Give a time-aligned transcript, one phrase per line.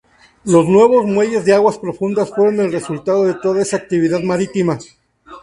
[0.45, 4.79] Los nuevos muelles de aguas profundas fueron el resultado de toda esa actividad marítima.